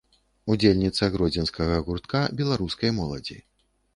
Удзельніца 0.53 1.09
гродзенскага 1.15 1.77
гуртка 1.89 2.23
беларускай 2.39 2.95
моладзі. 3.01 3.37